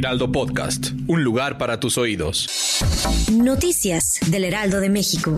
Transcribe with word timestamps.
Heraldo 0.00 0.32
Podcast, 0.32 0.92
un 1.08 1.22
lugar 1.22 1.58
para 1.58 1.78
tus 1.78 1.98
oídos. 1.98 2.48
Noticias 3.30 4.18
del 4.28 4.44
Heraldo 4.44 4.80
de 4.80 4.88
México. 4.88 5.36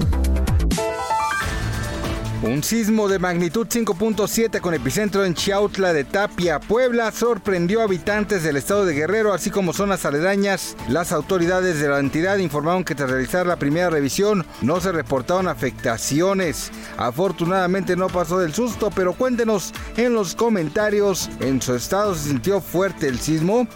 Un 2.42 2.62
sismo 2.64 3.08
de 3.08 3.18
magnitud 3.20 3.66
5.7 3.66 4.60
con 4.60 4.74
epicentro 4.74 5.24
en 5.24 5.34
Chiautla 5.34 5.92
de 5.92 6.04
Tapia, 6.04 6.60
Puebla, 6.60 7.10
sorprendió 7.10 7.80
a 7.80 7.84
habitantes 7.84 8.44
del 8.44 8.56
estado 8.56 8.84
de 8.84 8.94
Guerrero, 8.94 9.32
así 9.32 9.50
como 9.50 9.72
zonas 9.72 10.04
aledañas. 10.04 10.76
Las 10.88 11.10
autoridades 11.10 11.80
de 11.80 11.88
la 11.88 11.98
entidad 11.98 12.38
informaron 12.38 12.84
que 12.84 12.94
tras 12.94 13.10
realizar 13.10 13.46
la 13.46 13.56
primera 13.56 13.90
revisión 13.90 14.46
no 14.60 14.80
se 14.80 14.92
reportaron 14.92 15.48
afectaciones. 15.48 16.70
Afortunadamente 16.96 17.96
no 17.96 18.08
pasó 18.08 18.38
del 18.38 18.54
susto, 18.54 18.90
pero 18.94 19.14
cuéntenos 19.14 19.72
en 19.96 20.12
los 20.12 20.36
comentarios, 20.36 21.30
¿en 21.40 21.60
su 21.62 21.74
estado 21.74 22.14
se 22.14 22.28
sintió 22.28 22.60
fuerte 22.60 23.08
el 23.08 23.18
sismo? 23.18 23.66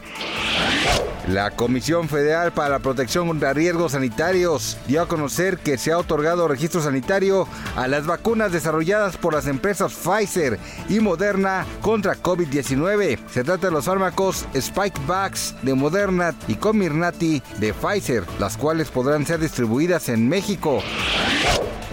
La 1.26 1.50
Comisión 1.50 2.08
Federal 2.08 2.52
para 2.52 2.68
la 2.68 2.78
Protección 2.78 3.26
contra 3.26 3.52
Riesgos 3.52 3.92
Sanitarios 3.92 4.78
dio 4.86 5.02
a 5.02 5.08
conocer 5.08 5.58
que 5.58 5.76
se 5.76 5.90
ha 5.90 5.98
otorgado 5.98 6.46
registro 6.46 6.80
sanitario 6.80 7.48
a 7.74 7.88
las 7.88 8.06
vacunas 8.06 8.52
desarrolladas 8.52 9.16
por 9.16 9.34
las 9.34 9.48
empresas 9.48 9.92
Pfizer 9.92 10.60
y 10.88 11.00
Moderna 11.00 11.66
contra 11.80 12.14
COVID-19. 12.14 13.18
Se 13.28 13.42
trata 13.42 13.66
de 13.66 13.72
los 13.72 13.86
fármacos 13.86 14.46
Spikevax 14.56 15.56
de 15.62 15.74
Moderna 15.74 16.32
y 16.46 16.54
Comirnaty 16.54 17.42
de 17.58 17.74
Pfizer, 17.74 18.22
las 18.38 18.56
cuales 18.56 18.88
podrán 18.90 19.26
ser 19.26 19.40
distribuidas 19.40 20.08
en 20.08 20.28
México. 20.28 20.80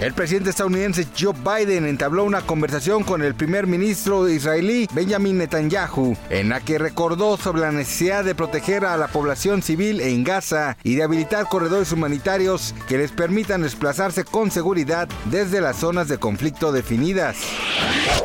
El 0.03 0.13
presidente 0.13 0.49
estadounidense 0.49 1.07
Joe 1.17 1.33
Biden 1.33 1.85
entabló 1.85 2.25
una 2.25 2.41
conversación 2.41 3.05
con 3.05 3.21
el 3.21 3.35
primer 3.35 3.67
ministro 3.67 4.27
israelí 4.27 4.85
Benjamin 4.91 5.37
Netanyahu, 5.37 6.17
en 6.29 6.49
la 6.49 6.59
que 6.59 6.77
recordó 6.77 7.37
sobre 7.37 7.61
la 7.61 7.71
necesidad 7.71 8.25
de 8.25 8.35
proteger 8.35 8.83
a 8.83 8.97
la 8.97 9.07
población 9.07 9.61
civil 9.61 10.01
en 10.01 10.25
Gaza 10.25 10.75
y 10.83 10.95
de 10.95 11.03
habilitar 11.03 11.47
corredores 11.47 11.93
humanitarios 11.93 12.75
que 12.89 12.97
les 12.97 13.13
permitan 13.13 13.61
desplazarse 13.61 14.25
con 14.25 14.51
seguridad 14.51 15.07
desde 15.31 15.61
las 15.61 15.77
zonas 15.77 16.09
de 16.09 16.17
conflicto 16.17 16.73
definidas. 16.73 17.37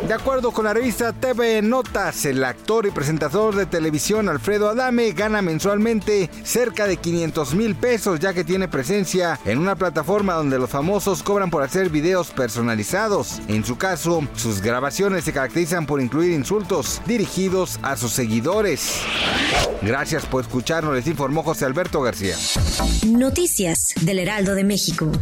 De 0.06 0.14
acuerdo 0.14 0.50
con 0.50 0.64
la 0.64 0.74
revista 0.74 1.12
TV 1.12 1.62
Notas, 1.62 2.24
el 2.24 2.42
actor 2.42 2.86
y 2.86 2.90
presentador 2.90 3.54
de 3.54 3.66
televisión 3.66 4.28
Alfredo 4.28 4.70
Adame 4.70 5.12
gana 5.12 5.42
mensualmente 5.42 6.30
cerca 6.42 6.86
de 6.86 6.96
500 6.96 7.54
mil 7.54 7.76
pesos 7.76 8.18
ya 8.18 8.32
que 8.32 8.42
tiene 8.42 8.68
presencia 8.68 9.38
en 9.44 9.58
una 9.58 9.76
plataforma 9.76 10.34
donde 10.34 10.58
los 10.58 10.70
famosos 10.70 11.22
cobran 11.22 11.50
por 11.50 11.67
hacer 11.68 11.90
videos 11.90 12.30
personalizados. 12.30 13.40
En 13.46 13.62
su 13.62 13.76
caso, 13.76 14.22
sus 14.34 14.62
grabaciones 14.62 15.24
se 15.24 15.34
caracterizan 15.34 15.84
por 15.84 16.00
incluir 16.00 16.32
insultos 16.32 17.02
dirigidos 17.06 17.78
a 17.82 17.96
sus 17.96 18.12
seguidores. 18.12 19.02
Gracias 19.82 20.24
por 20.24 20.42
escucharnos, 20.42 20.94
les 20.94 21.06
informó 21.06 21.42
José 21.42 21.66
Alberto 21.66 22.00
García. 22.00 22.36
Noticias 23.06 23.94
del 24.00 24.18
Heraldo 24.18 24.54
de 24.54 24.64
México. 24.64 25.12